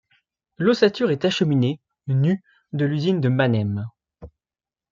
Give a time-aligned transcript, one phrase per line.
[0.57, 2.41] L'ossature est acheminée, nue,
[2.73, 3.85] de l'usine de Mannheim.